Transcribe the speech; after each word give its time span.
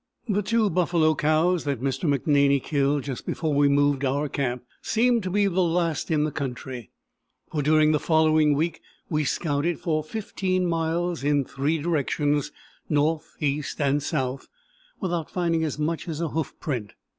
The 0.27 0.41
two 0.41 0.71
buffalo 0.71 1.13
cows 1.13 1.63
that 1.65 1.79
Mr. 1.79 2.09
McNaney 2.11 2.63
killed 2.63 3.03
just 3.03 3.23
before 3.23 3.53
we 3.53 3.67
moved 3.69 4.03
our 4.03 4.27
camp 4.27 4.63
seemed 4.81 5.21
to 5.21 5.29
be 5.29 5.45
the 5.45 5.61
last 5.61 6.09
in 6.09 6.23
the 6.23 6.31
country, 6.31 6.89
for 7.51 7.61
during 7.61 7.91
the 7.91 7.99
following 7.99 8.55
week 8.55 8.81
we 9.11 9.25
scouted 9.25 9.79
for 9.79 10.03
15 10.03 10.65
miles 10.65 11.23
in 11.23 11.45
three 11.45 11.77
directions, 11.77 12.51
north, 12.89 13.35
east, 13.41 13.79
and 13.79 14.01
south, 14.01 14.47
without 14.99 15.29
finding 15.29 15.63
as 15.63 15.77
much 15.77 16.07
as 16.07 16.19
a 16.19 16.29
hoof 16.29 16.59
print. 16.59 16.93